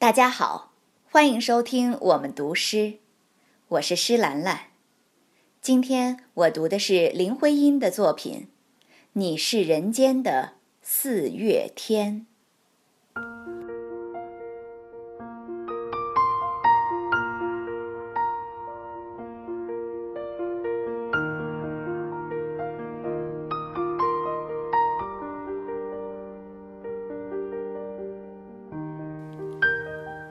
[0.00, 0.74] 大家好，
[1.10, 2.98] 欢迎收听我们读诗，
[3.66, 4.66] 我是诗兰兰。
[5.60, 8.46] 今天我读的是林徽因的作品
[9.14, 12.24] 《你是人间的四月天》。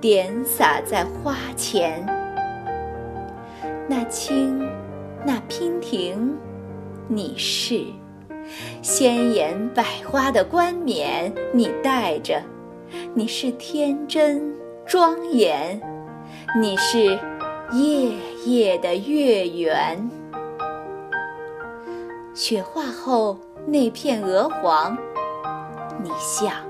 [0.00, 2.06] 点洒在花前，
[3.86, 4.66] 那青，
[5.26, 6.34] 那娉婷，
[7.06, 7.84] 你是
[8.80, 12.40] 鲜艳百花的冠冕，你戴着；
[13.12, 14.54] 你是天真
[14.86, 15.78] 庄严，
[16.58, 17.18] 你是
[17.72, 18.10] 夜
[18.46, 20.10] 夜的月圆。
[22.32, 24.96] 雪化后那片鹅黄，
[26.02, 26.69] 你像。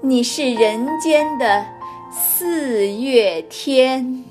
[0.00, 1.66] 你是人间的
[2.12, 4.27] 四月天。